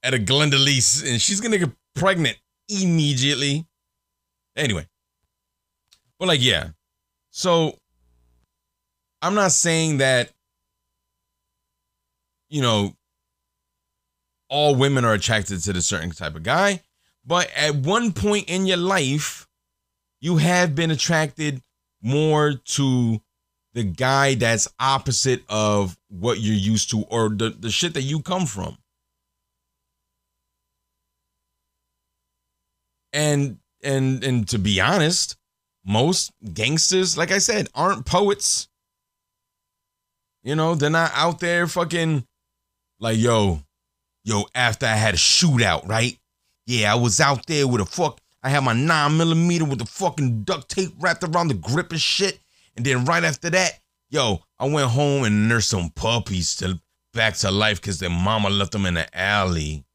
[0.04, 3.66] at a Glenda Lease and she's gonna get pregnant immediately.
[4.56, 4.88] Anyway.
[6.20, 6.70] But like, yeah.
[7.30, 7.78] So
[9.22, 10.32] I'm not saying that,
[12.50, 12.96] you know,
[14.50, 16.82] all women are attracted to the certain type of guy.
[17.26, 19.48] But at one point in your life,
[20.22, 21.62] you have been attracted
[22.02, 23.22] more to
[23.74, 28.22] the guy that's opposite of what you're used to or the, the shit that you
[28.22, 28.78] come from.
[33.12, 35.38] And and and to be honest,
[35.86, 38.68] most gangsters, like I said, aren't poets.
[40.44, 42.26] You know, they're not out there fucking
[43.00, 43.62] like, yo,
[44.26, 46.18] yo, after I had a shootout, right?
[46.66, 48.20] Yeah, I was out there with a fuck.
[48.44, 52.02] I had my nine millimeter with the fucking duct tape wrapped around the grip and
[52.02, 52.40] shit.
[52.76, 56.80] And then right after that, yo, I went home and nursed some puppies to
[57.14, 59.86] back to life because their mama left them in the alley.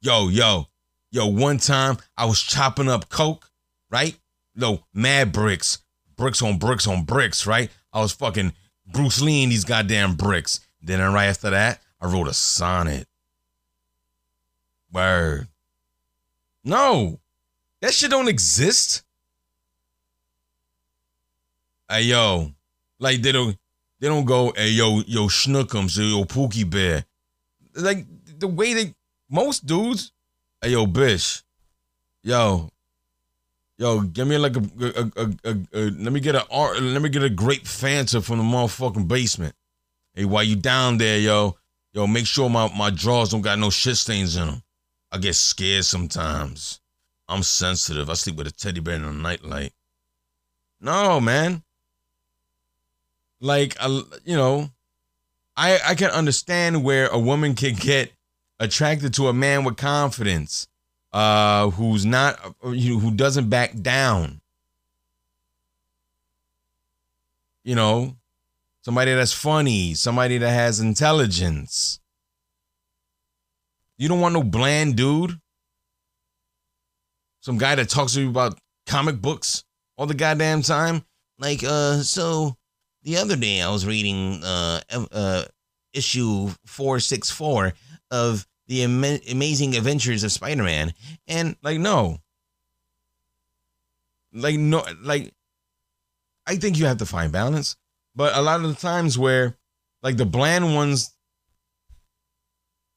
[0.00, 0.66] Yo, yo,
[1.10, 3.50] yo, one time I was chopping up coke,
[3.90, 4.16] right?
[4.56, 5.78] No, mad bricks,
[6.16, 7.70] bricks on bricks on bricks, right?
[7.92, 8.52] I was fucking
[8.86, 10.60] Bruce Lee in these goddamn bricks.
[10.84, 13.08] Then right after that, I wrote a sonnet.
[14.92, 15.48] Word.
[16.62, 17.18] No.
[17.80, 19.02] That shit don't exist.
[21.88, 22.52] Hey yo.
[22.98, 23.56] Like they don't
[24.00, 27.04] they don't go, hey yo, yo Schnookums, yo Pookie Bear.
[27.74, 28.06] Like
[28.38, 28.94] the way they
[29.30, 30.12] most dudes,
[30.62, 31.42] hey yo, bitch.
[32.22, 32.70] Yo,
[33.76, 36.44] Yo, give me like a, a, a, a, a let me get a
[36.80, 39.54] let me get a grape Fanta from the motherfucking basement.
[40.14, 41.56] Hey, while you down there, yo,
[41.92, 44.62] yo, make sure my, my drawers don't got no shit stains in them.
[45.10, 46.80] I get scared sometimes.
[47.28, 48.10] I'm sensitive.
[48.10, 49.72] I sleep with a teddy bear in a nightlight.
[50.80, 51.62] No, man.
[53.40, 53.88] Like, I,
[54.24, 54.70] you know,
[55.56, 58.12] I I can understand where a woman can get
[58.60, 60.68] attracted to a man with confidence,
[61.12, 64.40] uh, who's not, you know, who doesn't back down.
[67.64, 68.16] You know,
[68.84, 72.00] somebody that's funny, somebody that has intelligence.
[73.96, 75.38] You don't want no bland dude.
[77.40, 79.64] Some guy that talks to you about comic books
[79.96, 81.04] all the goddamn time.
[81.38, 82.56] Like, uh, so
[83.02, 85.44] the other day I was reading uh, uh
[85.92, 87.72] issue 464
[88.10, 90.92] of the Am- amazing adventures of Spider-Man
[91.28, 92.18] and like no.
[94.32, 95.32] Like no like
[96.46, 97.76] I think you have to find balance,
[98.14, 99.56] but a lot of the times where
[100.02, 101.12] like the bland ones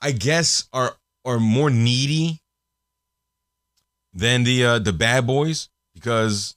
[0.02, 0.96] I guess are
[1.26, 2.42] are more needy
[4.14, 6.56] than the uh the bad boys because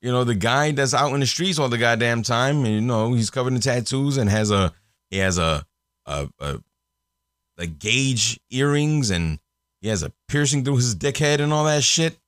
[0.00, 2.80] you know the guy that's out in the streets all the goddamn time and you
[2.80, 4.72] know he's covered in tattoos and has a
[5.10, 5.64] he has a
[6.06, 6.60] a a,
[7.58, 9.38] a gauge earrings and
[9.80, 12.18] he has a piercing through his dickhead and all that shit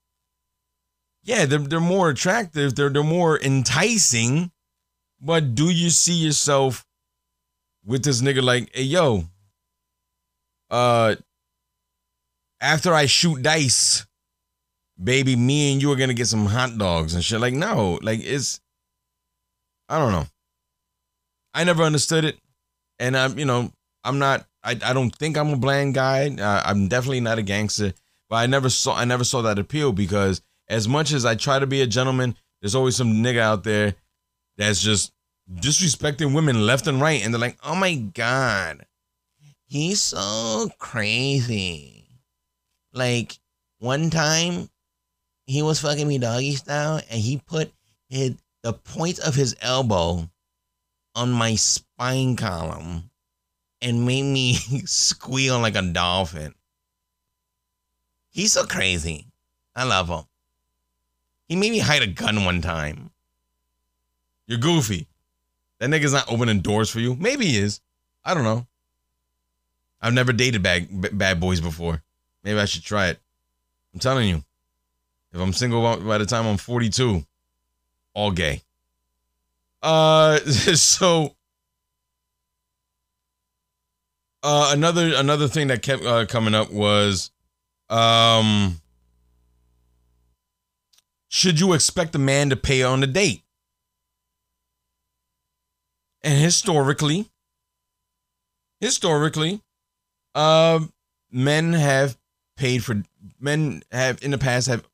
[1.22, 4.50] yeah, they're they're more attractive, they're they're more enticing.
[5.21, 6.87] But do you see yourself
[7.85, 9.25] with this nigga like, hey yo,
[10.71, 11.16] uh
[12.61, 14.07] after I shoot dice,
[15.03, 17.41] baby, me and you are gonna get some hot dogs and shit.
[17.41, 18.61] Like, no, like it's
[19.89, 20.27] I don't know.
[21.53, 22.39] I never understood it.
[22.99, 23.73] And I'm, you know,
[24.05, 26.29] I'm not I, I don't think I'm a bland guy.
[26.31, 27.93] Uh, I'm definitely not a gangster,
[28.29, 31.59] but I never saw I never saw that appeal because as much as I try
[31.59, 33.95] to be a gentleman, there's always some nigga out there
[34.61, 35.12] that's just
[35.52, 38.86] disrespecting women left and right, and they're like, "Oh my god,
[39.66, 42.06] he's so crazy."
[42.92, 43.38] Like
[43.78, 44.68] one time,
[45.46, 47.72] he was fucking me doggy style, and he put
[48.08, 50.28] his, the point of his elbow
[51.14, 53.11] on my spine column
[53.80, 54.54] and made me
[54.84, 56.54] squeal like a dolphin.
[58.30, 59.26] He's so crazy.
[59.74, 60.24] I love him.
[61.48, 63.11] He made me hide a gun one time.
[64.51, 65.07] You're goofy.
[65.78, 67.14] That nigga's not opening doors for you.
[67.14, 67.80] Maybe he is.
[68.24, 68.66] I don't know.
[70.03, 72.03] I've never dated bad, bad boys before.
[72.42, 73.20] Maybe I should try it.
[73.94, 74.42] I'm telling you.
[75.32, 77.24] If I'm single by the time I'm 42,
[78.12, 78.62] all gay.
[79.84, 81.36] Uh, so
[84.42, 87.30] uh, another another thing that kept uh, coming up was,
[87.88, 88.80] um,
[91.28, 93.44] should you expect a man to pay on a date?
[96.23, 97.27] And historically,
[98.81, 99.62] historically,
[100.35, 100.81] uh,
[101.31, 102.18] men have
[102.57, 103.03] paid for
[103.39, 104.87] men have in the past have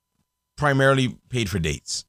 [0.56, 2.04] primarily paid for dates.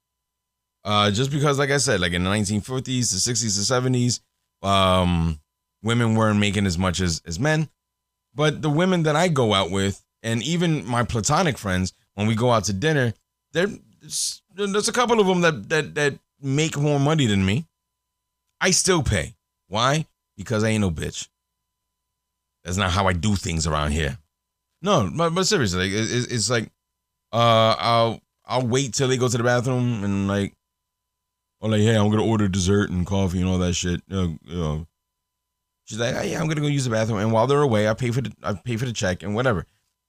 [0.83, 4.21] Uh, just because, like I said, like in the 1950s, the 60s, the 70s,
[4.65, 5.39] um,
[5.83, 7.69] women weren't making as much as as men.
[8.33, 12.35] But the women that I go out with, and even my platonic friends, when we
[12.35, 13.13] go out to dinner,
[13.51, 13.67] there
[14.55, 17.65] there's a couple of them that that that make more money than me.
[18.59, 19.35] I still pay.
[19.67, 20.05] Why?
[20.35, 21.27] Because I ain't no bitch.
[22.63, 24.17] That's not how I do things around here.
[24.81, 26.69] No, but, but seriously, it, it's like,
[27.33, 30.53] uh, I'll I'll wait till they go to the bathroom and like,
[31.59, 34.01] or like, hey, I'm gonna order dessert and coffee and all that shit.
[34.07, 34.87] You know,
[35.85, 37.19] She's like, oh, yeah, I'm gonna go use the bathroom.
[37.19, 39.65] And while they're away, I pay for the I pay for the check and whatever.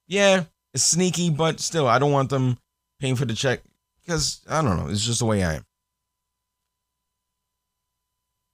[0.08, 0.44] Yeah,
[0.74, 2.58] it's sneaky, but still, I don't want them
[2.98, 3.62] paying for the check
[4.04, 4.90] because I don't know.
[4.90, 5.66] It's just the way I am.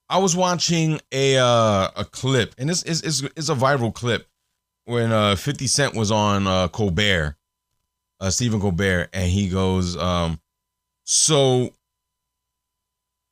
[0.09, 4.27] I was watching a uh, a clip, and this is is is a viral clip
[4.85, 7.35] when uh, 50 Cent was on uh, Colbert,
[8.19, 10.39] uh, Stephen Colbert, and he goes, um,
[11.05, 11.71] "So,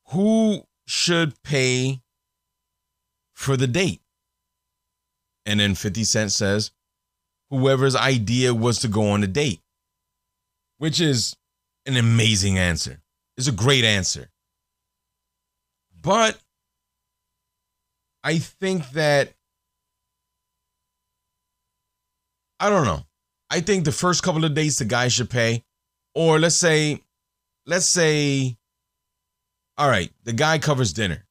[0.10, 2.02] who should pay
[3.34, 4.02] for the date.
[5.46, 6.72] And then 50 Cent says,
[7.50, 9.62] whoever's idea was to go on the date,
[10.78, 11.36] which is
[11.86, 13.02] an amazing answer.
[13.38, 14.30] It's a great answer.
[16.02, 16.38] But
[18.24, 19.34] I think that,
[22.60, 23.02] I don't know.
[23.50, 25.64] I think the first couple of dates the guy should pay.
[26.16, 27.02] Or let's say,
[27.66, 28.58] let's say,
[29.78, 31.26] all right, the guy covers dinner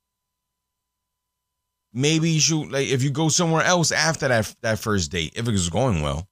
[1.93, 5.47] maybe you should like if you go somewhere else after that that first date if
[5.47, 6.27] it was going well.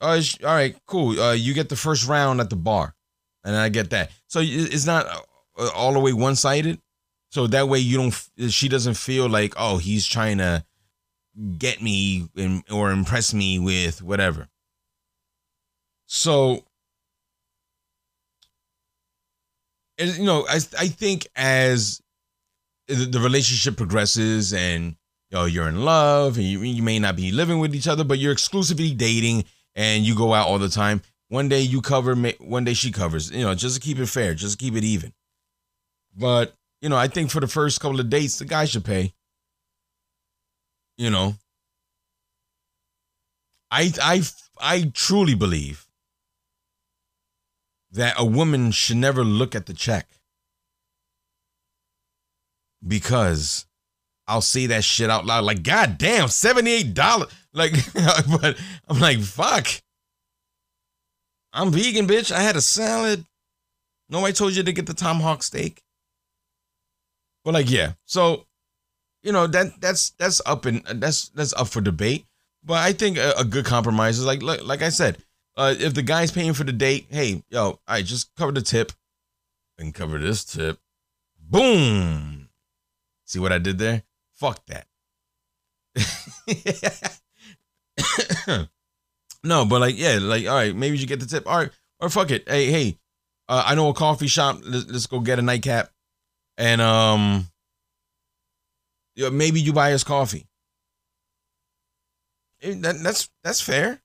[0.00, 1.18] Uh, all right, cool.
[1.18, 2.92] Uh, you get the first round at the bar,
[3.44, 4.10] and I get that.
[4.26, 5.06] So it's not
[5.56, 6.80] uh, all the way one sided.
[7.32, 8.52] So that way you don't.
[8.52, 10.64] She doesn't feel like oh he's trying to
[11.56, 14.48] get me in, or impress me with whatever.
[16.04, 16.64] So
[19.98, 22.02] you know, I I think as
[22.86, 24.96] the relationship progresses and
[25.30, 28.04] you know, you're in love and you, you may not be living with each other,
[28.04, 31.00] but you're exclusively dating and you go out all the time.
[31.28, 34.34] One day you cover, one day she covers, you know, just to keep it fair,
[34.34, 35.14] just to keep it even.
[36.14, 39.14] But, you know, I think for the first couple of dates, the guy should pay.
[40.98, 41.36] You know,
[43.70, 44.22] I, I,
[44.60, 45.86] I truly believe
[47.92, 50.08] that a woman should never look at the check
[52.86, 53.64] because
[54.26, 55.44] I'll say that shit out loud.
[55.44, 57.30] Like, God damn, $78.
[57.54, 57.72] Like,
[58.40, 58.58] but
[58.88, 59.68] I'm like, fuck.
[61.52, 62.32] I'm vegan, bitch.
[62.32, 63.24] I had a salad.
[64.08, 65.82] Nobody told you to get the tomahawk steak.
[67.44, 67.92] But like, yeah.
[68.04, 68.46] So,
[69.22, 72.26] you know, that that's that's up and that's that's up for debate.
[72.64, 75.18] But I think a, a good compromise is like like, like I said,
[75.56, 78.92] uh, if the guy's paying for the date, hey, yo, I just cover the tip
[79.78, 80.78] and cover this tip.
[81.40, 82.48] Boom.
[83.24, 84.02] See what I did there?
[84.34, 84.86] Fuck that.
[89.44, 91.46] no, but like, yeah, like, all right, maybe you get the tip.
[91.46, 91.70] All right,
[92.00, 92.48] or fuck it.
[92.48, 92.98] Hey, hey,
[93.48, 94.60] Uh, I know a coffee shop.
[94.64, 95.90] Let's, let's go get a nightcap,
[96.56, 97.48] and um,
[99.16, 100.46] maybe you buy us coffee.
[102.62, 104.00] Eh, that, that's that's fair.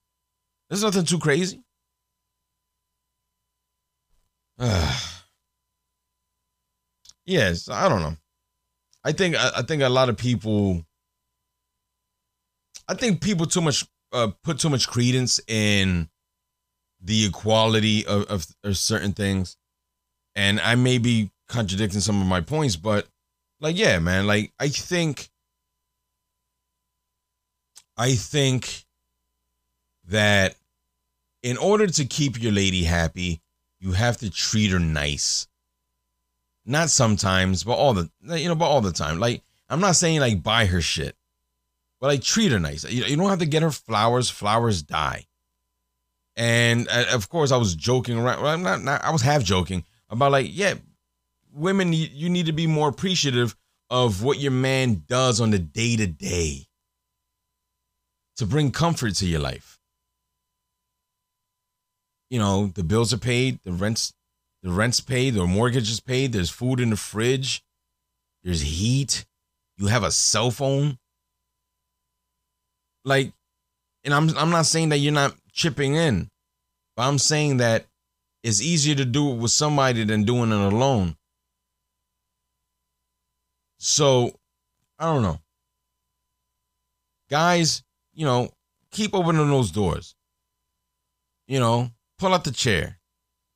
[0.70, 1.64] There's nothing too crazy.
[7.26, 8.18] yes, I don't know.
[9.04, 10.84] I think I, I think a lot of people.
[12.90, 16.10] I think people too much uh, put too much credence in
[17.02, 19.58] the equality of, of, of certain things,
[20.36, 23.08] and I may be contradicting some of my points, but
[23.60, 25.30] like, yeah, man, like I think,
[27.98, 28.86] I think
[30.08, 30.56] that
[31.44, 33.42] in order to keep your lady happy,
[33.80, 35.48] you have to treat her nice.
[36.66, 39.20] Not sometimes, but all the you know, but all the time.
[39.20, 41.16] Like I'm not saying like buy her shit,
[42.00, 42.84] but like treat her nice.
[42.84, 44.30] You, you don't have to get her flowers.
[44.30, 45.26] Flowers die.
[46.36, 48.44] And uh, of course, I was joking around.
[48.44, 49.04] Well, I'm not, not.
[49.04, 50.76] I was half joking about like, yeah,
[51.58, 53.56] women, you, need to be more appreciative
[53.90, 56.68] of what your man does on the day to day
[58.38, 59.80] to bring comfort to your life.
[62.30, 64.14] You know, the bills are paid, the rents,
[64.62, 67.64] the rent's paid, the mortgage is paid, there's food in the fridge,
[68.44, 69.26] there's heat,
[69.78, 70.98] you have a cell phone.
[73.06, 73.32] Like,
[74.04, 76.30] and I'm I'm not saying that you're not chipping in,
[76.96, 77.86] but I'm saying that
[78.44, 81.16] it's easier to do it with somebody than doing it alone.
[83.78, 84.32] So,
[85.00, 85.40] I don't know.
[87.30, 88.50] Guys, you know,
[88.92, 90.16] keep opening those doors.
[91.48, 93.00] You know, pull out the chair,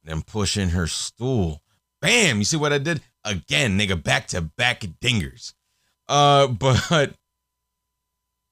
[0.03, 1.61] then push in her stool.
[2.01, 2.37] Bam!
[2.37, 3.01] You see what I did?
[3.23, 5.53] Again, nigga, back to back dingers.
[6.07, 7.13] Uh, but,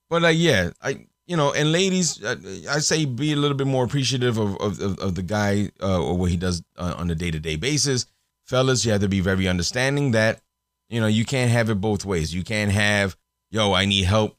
[0.09, 2.35] but uh, yeah, I, you know, and ladies, I,
[2.69, 6.01] I say be a little bit more appreciative of of, of, of the guy uh,
[6.01, 8.07] or what he does uh, on a day to day basis.
[8.45, 10.41] Fellas, you have to be very understanding that
[10.89, 12.33] you know, you can't have it both ways.
[12.33, 13.15] You can't have,
[13.51, 14.37] yo, I need help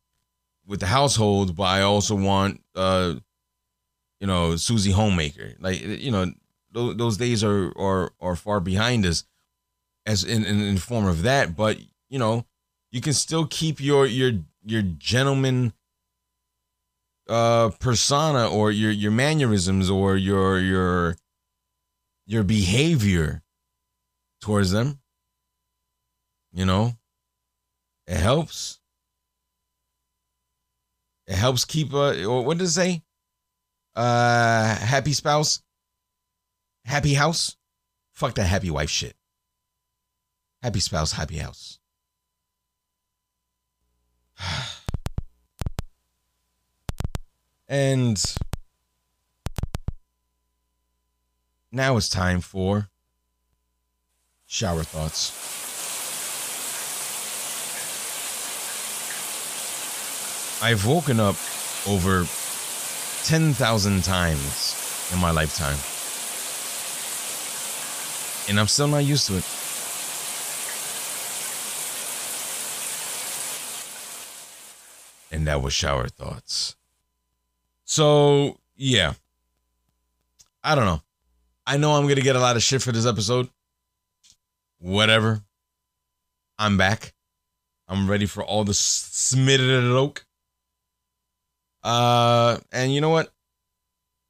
[0.66, 3.14] with the household, but I also want, uh,
[4.20, 5.54] you know, Susie homemaker.
[5.60, 6.26] Like, you know,
[6.72, 9.24] those, those days are, are are far behind us,
[10.06, 11.56] as in, in in form of that.
[11.56, 11.78] But
[12.08, 12.44] you know,
[12.92, 14.32] you can still keep your your
[14.64, 15.72] your gentleman
[17.28, 21.16] uh persona or your your mannerisms or your your
[22.26, 23.42] your behavior
[24.40, 24.99] towards them
[26.60, 26.92] you know,
[28.06, 28.80] it helps.
[31.26, 33.02] It helps keep a what does it say?
[33.96, 35.62] Uh happy spouse,
[36.84, 37.56] happy house.
[38.12, 39.16] Fuck that happy wife shit.
[40.62, 41.78] Happy spouse, happy house.
[47.68, 48.22] and
[51.72, 52.90] now it's time for
[54.46, 55.59] shower thoughts.
[60.62, 61.36] I've woken up
[61.88, 62.26] over
[63.24, 65.78] 10,000 times in my lifetime.
[68.48, 69.44] And I'm still not used to it.
[75.32, 76.76] And that was shower thoughts.
[77.84, 79.14] So, yeah.
[80.62, 81.00] I don't know.
[81.66, 83.48] I know I'm going to get a lot of shit for this episode.
[84.78, 85.40] Whatever.
[86.58, 87.14] I'm back.
[87.88, 90.20] I'm ready for all the smitted smiddle
[91.82, 93.32] uh, and you know what?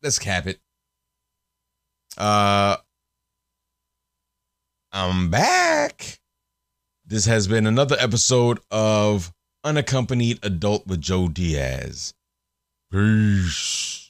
[0.02, 0.60] Let's cap it.
[2.16, 2.76] Uh,
[4.92, 6.18] I'm back.
[7.04, 9.32] This has been another episode of
[9.64, 12.14] Unaccompanied Adult with Joe Diaz.
[12.90, 14.09] Peace.